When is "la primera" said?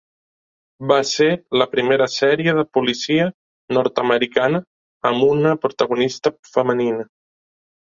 1.61-2.07